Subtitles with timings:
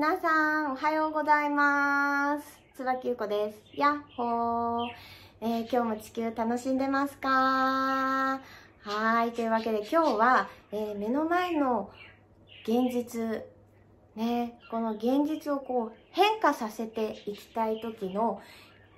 [0.00, 2.58] 皆さん、おはようございます。
[2.74, 3.60] 椿ゆうこです。
[3.78, 4.88] やっほー。
[5.42, 7.28] えー今日も地球楽しんでますか？
[7.28, 9.32] はーい。
[9.32, 11.90] というわけで今日は、えー目の前の
[12.66, 13.44] 現実、
[14.16, 18.40] ね、この現実をこう変化させていきたい時の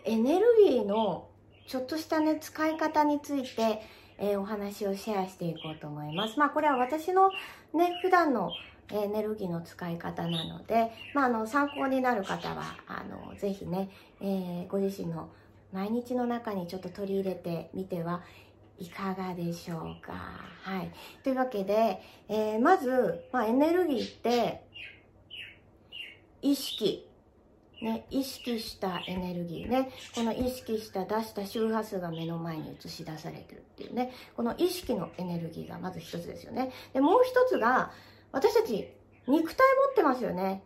[0.05, 1.27] エネルギーの
[1.67, 3.83] ちょっとしたね、使い方について、
[4.19, 6.39] えーお話をシェアしていこうと思います。
[6.39, 7.31] まあこれは私の
[7.75, 8.53] ね、普段の
[8.93, 13.91] エネルギーの使い方なので、まあ、あの参考になる方はあのぜひね、
[14.21, 15.29] えーご自身の
[15.73, 18.23] 毎日の中にちょっと取り入れてみては
[18.79, 20.13] いかがでしょうか。
[20.63, 24.65] はい、というわけで、えーまず、まあ、エネルギーって
[26.43, 27.09] 意識。
[27.81, 29.91] ね、意識したエネルギーね。
[30.15, 34.13] この意識した出した周波数が目の前に映し出されてるっていうね。
[34.37, 36.71] この意識のエネルギーがまず一つですよね。
[36.93, 37.91] でもう一つが
[38.33, 38.89] 私たち
[39.29, 40.63] 肉体持ってますよね。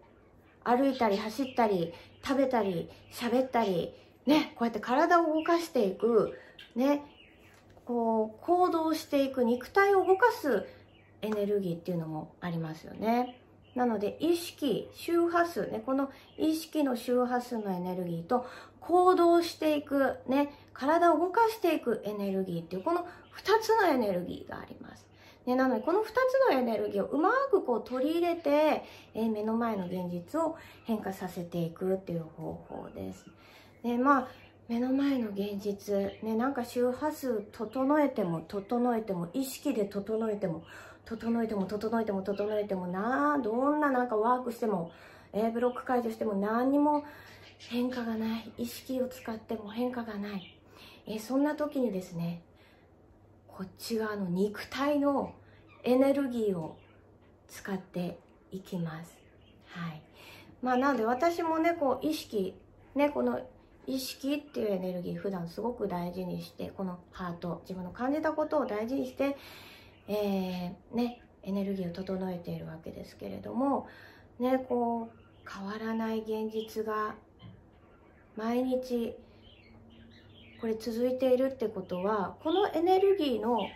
[0.65, 1.93] 歩いたり走ったり
[2.25, 3.95] 食べたり喋ったり
[4.27, 6.37] ねこうやって体を動かしていく
[6.75, 7.05] ね
[7.85, 10.67] こう行動していく肉体を動かす
[11.23, 13.41] エネルギーっていうのもありますよね。
[13.77, 18.47] なので意識周波数ねこの意識の周波数のエネルギーと
[18.81, 23.05] 行動していくね体を動かしていくエネルギーっていうこの2
[23.61, 25.07] つのエネルギーがあります。
[25.47, 28.83] ね、なのでこの2つのエネルギーをうまくこう取り入れて、
[29.15, 33.27] えー目の前の現実を変化させていくっていう方法です。
[33.83, 34.29] でまあ
[34.69, 40.65] 目の前の現実、ね、なんか周波数整えても整えても意識で整えても
[41.05, 44.91] 整えても整えても整えてもなどんななんかワークしても、
[45.33, 47.05] えブロック解除しても何にも
[47.59, 50.59] 変化がない意識を使っても変化がない、
[51.07, 52.43] えーそんな時にですね
[53.57, 55.33] こっち側の肉体の
[55.83, 56.77] エネルギーを
[57.49, 58.19] 使って
[58.53, 59.17] いきます。
[59.69, 60.03] はい。
[60.61, 62.55] まあなので私もね、こう意識、
[62.95, 63.41] ね、この
[63.87, 69.39] 意識っていうエネルギー普段すごく大事にして、このハート、自分の感じたことを大事にして、
[70.07, 73.87] えー、ね、エネルギーを整えているわけですけれども、
[74.39, 77.15] ね、こう変わらない現実が
[78.37, 79.17] 毎日
[80.67, 83.69] これ続いているってことはこのエネルギーの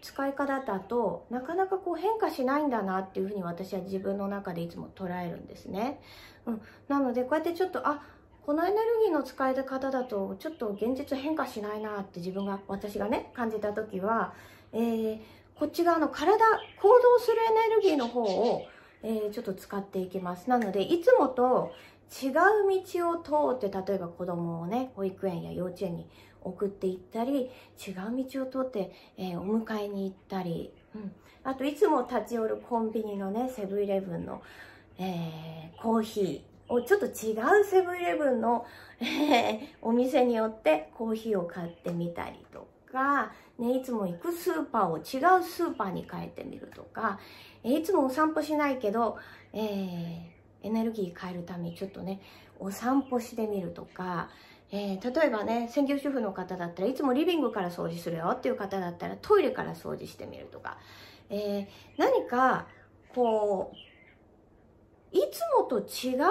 [0.00, 6.00] 使い方だとなかなかこう変化しないんだなっていうふうに私は自分の中でいつも捉えるんですね。
[6.46, 8.00] うん、なのでこうやってちょっとあ
[8.46, 14.34] このエネルギーの使い方だとちょっと現実変化しないなって自分が私がね感じた時は、
[14.72, 15.18] えー
[15.56, 16.36] こっち側の体
[16.80, 18.66] 行動するエネルギーの方を、
[19.04, 20.48] えーちょっと使っていきます。
[20.48, 21.72] なのでいつもと
[22.22, 22.32] 違う
[22.84, 26.06] 道を通って例えば子供をね保育園や幼稚園に
[26.44, 27.50] 送っていったり
[27.86, 34.42] 違う道を通って、えーお迎えに行ったり、うん、あといつも立ち寄るコンビニのねセブンイレブンの、
[34.98, 38.66] えーコーヒーをちょっと違うセブンイレブンの、
[39.00, 47.18] えーお店によってコーヒーを買ってみたりとか、ね、いつも行くスーパーを違うスーパーに変えてみるとか、
[47.62, 49.16] えーいつもお散歩しないけど、
[49.52, 50.33] えー
[50.64, 52.20] エネルギー変えるためにちょっとね
[52.58, 54.30] お散歩してみるとか、
[54.72, 60.78] えー例えばね専業主婦の方だったらいつもリビングから掃除するよっていう方だったらトイレから掃除してみるとか、
[61.30, 62.66] えー何か
[63.14, 66.22] こういつもと違う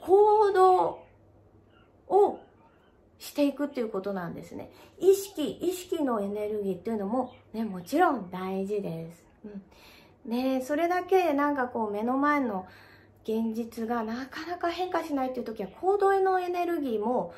[0.00, 0.98] 行動
[2.08, 2.40] を
[3.18, 4.70] していくっていうことなんですね。
[4.98, 9.24] 意識、意識のエネルギーっていうのもね、もちろん大事です。
[9.44, 10.30] うん。
[10.30, 12.66] ねそれだけなんかこう目の前の
[13.28, 17.34] 現実がなかなか変化しないっていう時は行動へのエネルギーも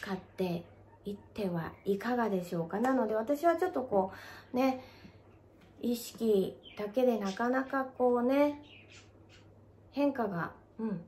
[0.00, 0.64] 使って
[1.04, 2.80] いってはいかがでしょうか？
[2.80, 4.12] なので私はちょっとこ
[4.54, 4.82] うね
[5.82, 8.62] 意識だけでなかなかこうね
[9.90, 11.00] 変化がうん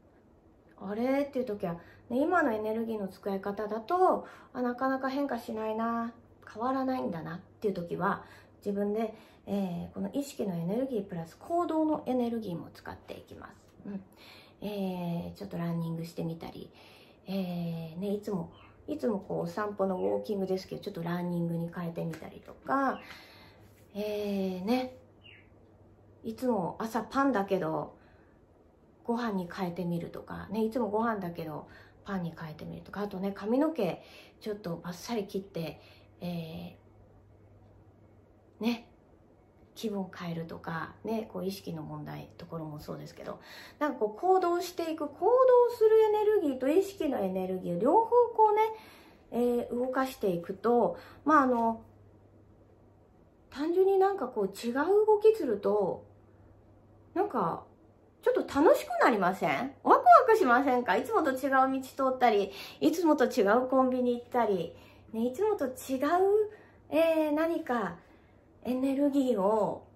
[0.78, 1.72] あれっていう時は、
[2.10, 6.12] ね、今のエネルギーの使い方だとあなかなか変化しないな
[6.52, 8.24] 変わらないんだなっていう時は
[8.64, 9.14] 自分で、
[9.46, 13.67] えーこの意識のエネルギープラス行動のエネルギーも使っていきます。
[13.86, 14.02] うん。
[14.60, 16.70] えーちょっとランニングしてみたり、
[17.26, 18.52] えーね、いつも
[18.88, 23.00] いつもこうお散歩のウォーキングですけどちょっとランニングに変えてみたりとか、
[23.94, 24.96] えーね、
[26.24, 27.96] いつも朝パンだけど
[29.04, 31.68] ご飯に変えてみるとか、ね、いつもご飯だけど
[32.04, 33.02] パンに変えてみるとか。
[33.02, 34.02] あとね髪の毛
[34.40, 35.80] ちょっとバッサリ切って、
[36.20, 38.88] えーね。
[39.78, 43.38] 気分を変えるとか、ね、こう意識の問題ところもそうですけど
[43.78, 48.62] なんかこう行動していく行動するエネルギーと意識のエネルギーを両方こうね、
[49.30, 51.82] えー動かしていくとまああの
[53.50, 56.04] 単純になんかこう違う動きすると
[57.14, 57.64] なんか
[58.22, 59.50] ちょっと楽しくなりません？
[59.84, 60.96] ワクワクしませんか？
[60.96, 62.50] いつもと違う道通ったり、
[62.80, 64.74] いつもと違うコンビニ行ったり、
[65.12, 65.72] ね、いつもと違う、
[66.90, 67.96] えー、何か
[68.68, 69.86] エネルギーを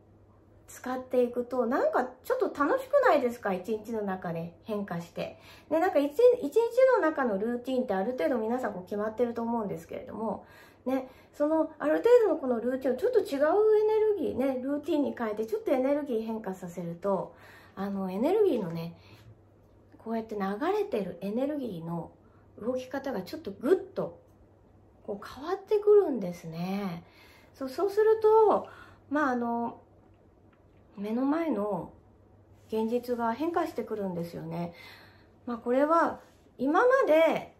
[0.66, 3.52] 使っていくと、なんかちょっと楽しくないですか？
[3.52, 5.38] 一日の中で変化して。
[5.70, 6.18] で、なんか一日
[6.96, 10.46] の中のルーティンってある程度皆さんこう決まってると思うんですけれども、
[10.86, 17.34] ね、そのある程度のこのルーティンをちょっと違うエネルギーね、ルーティンに変えてちょっとエネルギー変化させると、
[17.76, 18.96] あのエネルギーのね、
[19.98, 20.40] こうやって流
[20.72, 22.10] れてるエネルギーの
[22.60, 24.20] 動き方がちょっとグッと
[25.06, 27.04] こう変わってくるんですね。
[27.54, 28.68] そうそうすると、
[29.10, 29.80] まああの、
[30.96, 31.92] 目の前の
[32.68, 34.72] 現実が変化してくるんですよね。
[35.46, 36.20] まあこれは
[36.58, 37.54] 今まで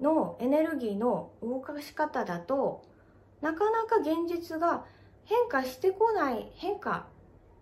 [0.00, 2.84] のエネルギーの動かし方だと
[3.40, 4.84] なかなか現実が
[5.24, 7.06] 変化してこない変化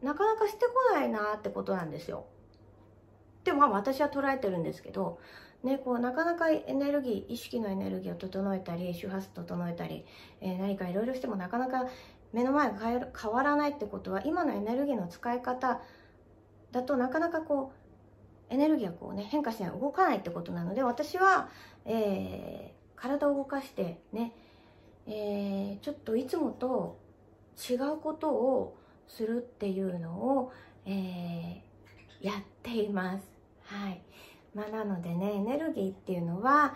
[0.03, 2.26] なかなかしてこないなってことなんですよ。
[3.44, 5.19] でも私は捉えてるんですけど、
[5.62, 10.05] ね、こうなかなかエネルギー意識のエネルギーを整えたり周波数整えたり、
[10.41, 11.87] えー、何かいろいろしてもなかなか
[12.32, 15.81] 目の前が変わらないってことは今のエネルギーの使い方
[16.73, 17.73] だとなかなかこ
[18.50, 21.49] うエネルギーがこうね変化しない動かないってことなので私は、
[21.85, 24.32] えー、体を動かしてね、
[25.06, 26.99] えー、ちょっといつもと
[27.70, 28.76] 違うことを
[29.06, 30.53] するっていうのを、
[30.87, 33.25] えー、やっています。
[33.64, 34.03] はい。
[34.54, 36.75] まあ、なのでね、エネルギーっていうのは、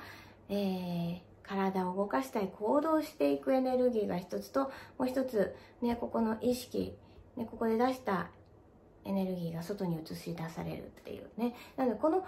[0.48, 6.96] えー、体を動かしたい、行動していくエネルギーが一つと、もう一つ、ね、ここの意識、
[7.36, 8.30] ね、ここで出した
[9.04, 11.54] エネルギーが外に映し出されるっていうね。
[11.76, 12.22] なので、この2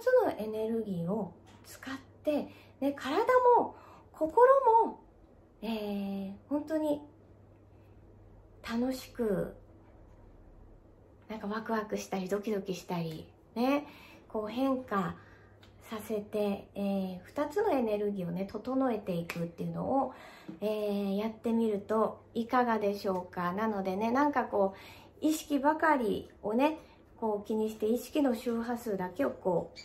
[0.00, 1.32] つのエネルギーを
[1.64, 2.48] 使って、
[2.80, 3.24] ね、体
[3.56, 3.76] も
[4.12, 4.46] 心
[4.84, 5.00] も、
[5.62, 7.00] えー、本当に
[8.68, 9.54] 楽しく、
[11.28, 13.86] なんかワクワクしたりドキドキしたり、ね、
[14.28, 15.16] こう変化
[15.90, 20.14] させて、えー、2つのエネルギーをね、整えていくっていうのを、
[20.60, 23.52] えー、やってみるといかがでしょうか。
[23.52, 24.74] なのでね、なんかこ
[25.22, 26.78] う、意識ばかりをね、
[27.16, 29.78] こう気にして意識の周波数だけをこう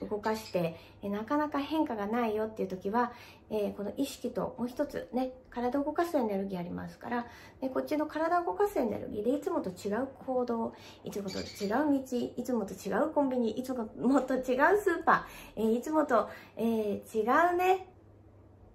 [0.00, 3.12] 動かして、えなかなか変化がないよっていう時は、
[3.50, 7.26] えー、この意識ともう一つね、体を動かすエネルギーありますから、
[7.60, 13.86] ね、こっちの体を動かすエネルギーでいつもと違う行動、いつもと違う道、いつもと違うコンビニ、いつも
[14.20, 17.88] と違うスーパー、えー、いつもと、えー、違うね、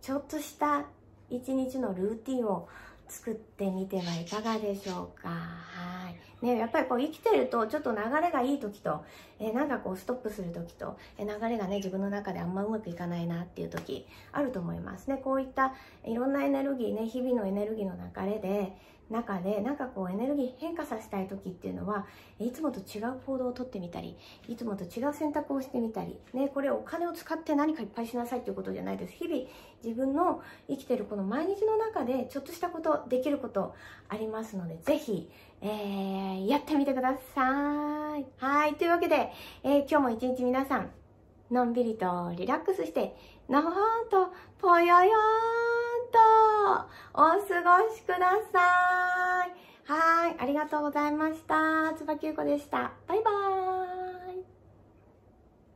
[0.01, 0.85] ちょっとした
[1.29, 2.67] 一日のルーティンを
[3.07, 5.29] 作ってみてはいかがでしょうか。
[5.29, 6.28] はい。
[6.41, 9.03] ね、やっぱりこう生きてるとちょっと流れがいい時と、
[9.39, 15.17] えー、なんかこうストップする時と、えー、流れがね、自分の中であんまうまくいかないなっていう時あると思いますね。
[15.17, 15.73] こういった
[16.05, 18.75] いろんなエネルギーね、日々のエネルギーの流れで、
[19.09, 22.05] 中でなんかこうエネルギー変化させたい時っていうのは
[22.39, 24.15] いつもと違う行動をとってみたり
[24.47, 29.41] いつもと違う選択をしてみたり、ね、これお金を使って何かいっぱいしなさいっていうことじゃないです日々
[29.83, 33.73] 自分の生きてるこの毎日の中でちょっとしたことできること
[34.09, 35.29] ありますのでぜひ、
[35.61, 39.31] えー、やってみてくださいはいというわけで、
[39.63, 40.89] えー、今日も一日皆さん
[41.51, 43.15] のんびりとリラックスして
[43.49, 46.19] のほほんとぽよよーんと
[47.13, 49.59] お過ごしください。
[49.91, 51.93] はい、ありがとうございました。
[51.97, 52.91] つばきゅうこでした。
[53.07, 53.98] バイバーイ。